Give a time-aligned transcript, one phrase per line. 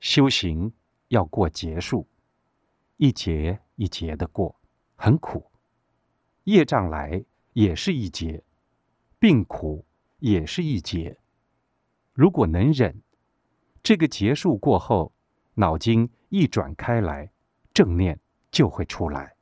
[0.00, 0.72] 修行
[1.08, 2.08] 要过劫数，
[2.96, 4.58] 一劫一劫的过，
[4.96, 5.50] 很苦。
[6.44, 8.42] 业障来也是一劫，
[9.18, 9.84] 病苦
[10.18, 11.18] 也是一劫。
[12.14, 13.02] 如果能忍，
[13.82, 15.12] 这个结束过后，
[15.54, 17.30] 脑筋一转开来，
[17.74, 18.18] 正念
[18.50, 19.36] 就会出来，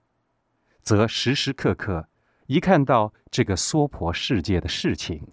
[0.82, 2.08] 则时时刻刻
[2.46, 5.32] 一看到这个娑婆世界的事情，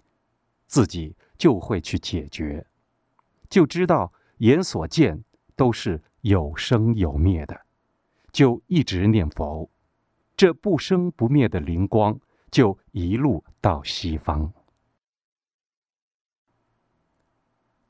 [0.66, 2.64] 自己就会去解决，
[3.50, 5.24] 就知道眼所见
[5.54, 7.58] 都是有生有灭的，
[8.32, 9.70] 就一直念佛。
[10.36, 12.18] 这不生不灭的灵光，
[12.50, 14.52] 就一路到西方。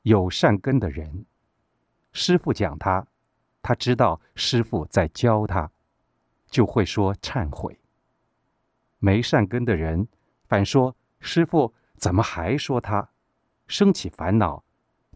[0.03, 1.25] 有善根的人，
[2.13, 3.05] 师傅讲他，
[3.61, 5.69] 他知道师傅在教他，
[6.49, 7.77] 就会说忏悔。
[8.99, 10.07] 没善根的人，
[10.47, 13.09] 反说师傅怎么还说他，
[13.67, 14.63] 生起烦恼，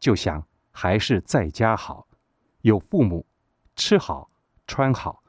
[0.01, 2.07] 就想还是在家好，
[2.61, 3.25] 有父母，
[3.75, 4.31] 吃好
[4.65, 5.23] 穿好。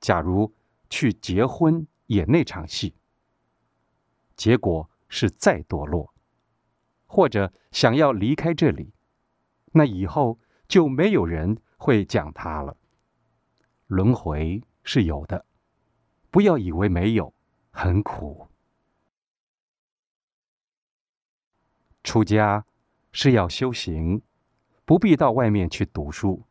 [0.00, 0.54] 假如。
[0.94, 2.94] 去结婚演那场戏，
[4.36, 6.12] 结果是再堕落，
[7.06, 8.92] 或者想要离开这里，
[9.72, 10.38] 那以后
[10.68, 12.76] 就没有人会讲他了。
[13.86, 15.46] 轮回是有的，
[16.30, 17.32] 不要以为没有，
[17.70, 18.48] 很苦。
[22.04, 22.66] 出家
[23.12, 24.20] 是要修行，
[24.92, 26.42] 不必到外面去读书。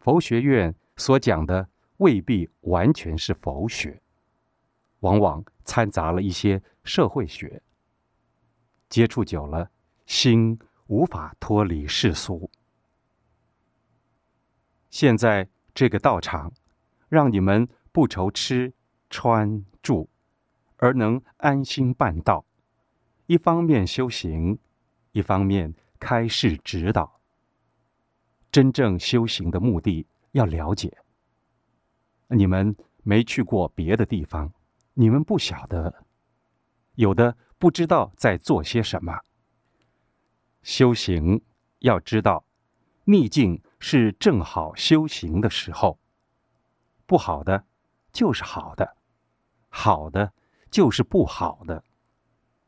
[0.00, 1.66] 佛学院所讲的。
[1.96, 4.02] 未必完全是佛学，
[5.00, 7.62] 往往掺杂了一些社会学。
[8.90, 9.70] 接触久了，
[10.04, 12.50] 心无法脱离世俗。
[14.90, 16.52] 现在这个道场，
[17.08, 18.74] 让你们不愁吃
[19.08, 20.06] 穿住，
[20.76, 22.44] 而能安心办道。
[23.24, 24.58] 一方面修行，
[25.12, 27.20] 一方面开示指导。
[28.52, 30.96] 真正修行的目的，要了解。
[32.28, 34.52] 你们没去过别的地方，
[34.94, 36.04] 你们不晓得，
[36.94, 39.20] 有的不知道在做些什么。
[40.62, 41.42] 修行
[41.80, 42.44] 要知道，
[43.04, 45.98] 逆境是正好修行的时候，
[47.04, 47.64] 不好的
[48.12, 48.96] 就是好的，
[49.68, 50.32] 好的
[50.70, 51.84] 就是不好的。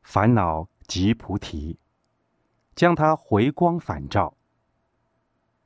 [0.03, 1.79] 烦恼即菩提，
[2.79, 4.37] 将它回光返照。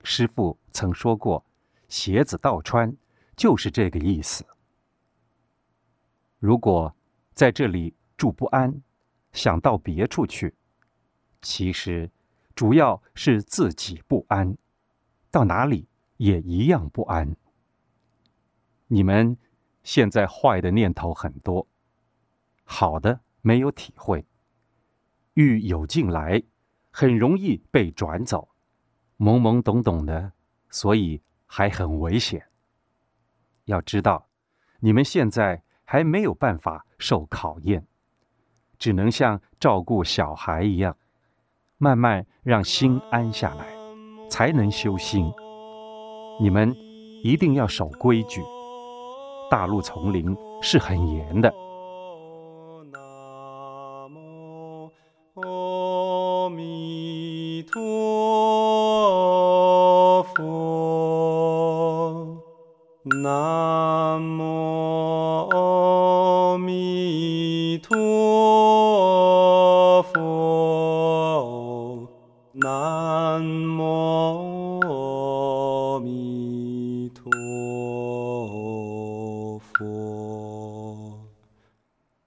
[0.03, 1.45] 师父曾说过
[1.87, 2.97] ：“鞋子倒穿。”
[3.37, 4.47] 就是这个意思。
[6.39, 6.95] 如果
[7.34, 8.81] 在这里住不安，
[9.33, 10.55] 想到别处去，
[11.43, 12.11] 其实
[12.55, 14.56] 主要是自己不安，
[15.31, 15.87] 到哪里
[16.17, 17.37] 也一样不安。
[18.87, 19.37] 你们
[19.83, 21.67] 现在坏的念头很多，
[22.65, 24.25] 好的没有体会，
[25.34, 26.43] 欲有进来，
[26.92, 28.48] 很容易被转走，
[29.19, 30.32] 懵懵懂懂的，
[30.70, 32.47] 所以还很危险。
[33.64, 34.26] 要知道，
[34.80, 37.86] 你们现在还没有办法受考验，
[38.78, 40.97] 只能像照顾小孩一样，
[41.78, 43.66] 慢慢让心安下来，
[44.28, 45.32] 才能修心。
[46.41, 46.75] 你们
[47.22, 48.42] 一定要守规矩，
[49.50, 51.52] 大陆丛林是很严的。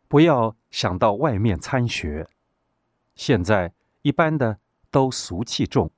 [0.07, 2.29] 不要想到外面参学，
[3.15, 3.73] 现在
[4.03, 4.59] 一般的
[4.91, 5.91] 都俗气重，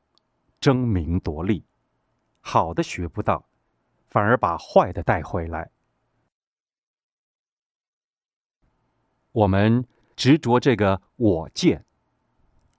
[0.61, 1.65] 争名夺利，
[2.39, 3.49] 好的学不到，
[4.07, 5.71] 反而把坏的带回来。
[9.33, 9.85] 我们
[10.15, 11.85] 执着这个我见，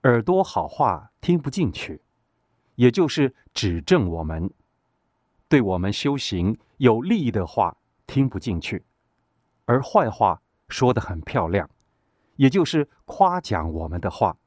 [0.03, 2.01] 耳朵好话听不进去，
[2.75, 4.51] 也就是指正我们，
[5.47, 7.77] 对我们修行有利益的话
[8.07, 8.83] 听不进去，
[9.65, 10.41] 而坏话。
[10.69, 11.69] 说的很漂亮，
[12.37, 14.37] 也就是夸奖我们的话，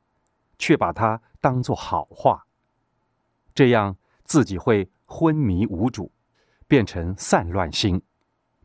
[0.58, 2.46] 却把它当作好话，
[3.54, 6.10] 这样自己会昏迷无主，
[6.66, 8.00] 变成散乱心，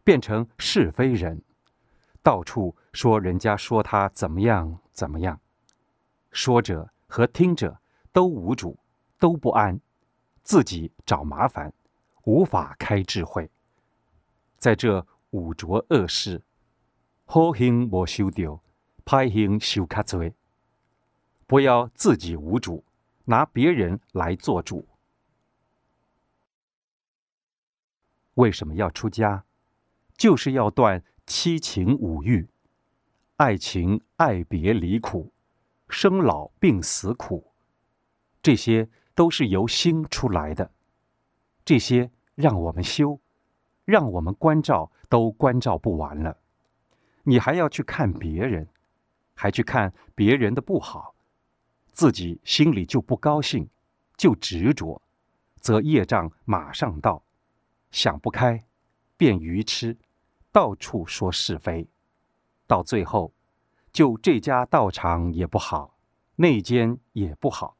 [0.03, 1.41] 变成是非人，
[2.21, 5.39] 到处说人家说他怎么样怎么样，
[6.31, 7.79] 说者和听者
[8.13, 8.77] 都无主，
[9.19, 9.79] 都不安，
[10.43, 11.73] 自己找麻烦，
[12.23, 13.49] 无法开智慧，
[14.57, 16.41] 在这五浊恶世。
[17.29, 18.63] 好行无修掉，
[19.03, 20.31] 歹行修卡多。
[21.45, 22.85] 不要自己无主，
[23.25, 24.87] 拿别人来做主。
[28.35, 29.43] 为什么要出家？
[30.15, 32.47] 就是要断七情五欲，
[33.35, 35.33] 爱情爱别离苦，
[35.89, 37.51] 生老病死苦，
[38.41, 40.71] 这些都是由心出来的。
[41.65, 43.19] 这些让我们修，
[43.83, 46.39] 让我们关照，都关照不完了。
[47.27, 48.69] 你还要去看别人，
[49.33, 51.13] 还去看别人的不好，
[51.91, 53.69] 自己心里就不高兴，
[54.15, 55.01] 就执着，
[55.59, 57.21] 则业障马上到，
[57.91, 58.63] 想不开，
[59.17, 59.97] 变愚痴。
[60.53, 61.89] 到处说是非，
[62.65, 63.33] 到最后，
[63.91, 65.97] 就这家道场也不好，
[66.37, 67.75] 那间也不好，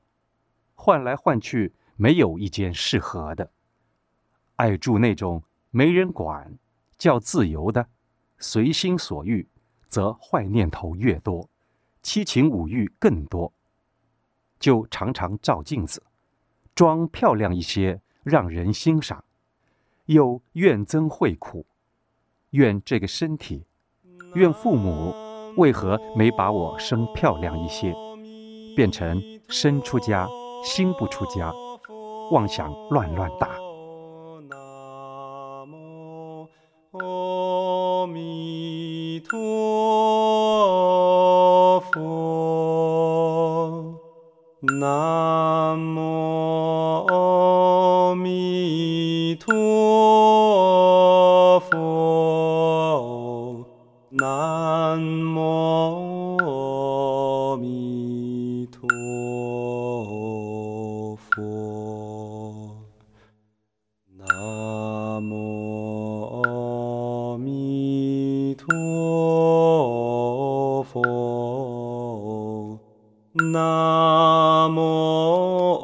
[0.76, 3.50] 换来换去，没有一间适合的。
[4.58, 5.42] 爱住那种
[5.72, 6.60] 没人管，
[6.98, 7.88] 叫自由的，
[8.40, 9.48] 随心所欲，
[9.88, 11.50] 则坏念头越多，
[12.04, 13.52] 七情五欲更多。
[14.60, 16.04] 就常常照镜子，
[16.74, 19.24] 装漂亮一些，让人欣赏，
[20.06, 21.66] 又怨憎会苦。
[22.52, 23.66] 怨这个身体，
[24.36, 25.14] 怨父母
[25.58, 27.94] 为何没把我生漂亮一些，
[28.76, 30.28] 变成身出家，
[30.64, 31.52] 心不出家，
[32.32, 33.57] 妄想乱乱打。
[47.08, 53.66] 阿弥陀佛。
[54.20, 58.88] 南无阿弥陀
[61.18, 61.44] 佛，
[64.18, 68.66] 南无阿弥陀
[70.86, 72.80] 佛，
[73.36, 75.84] 南无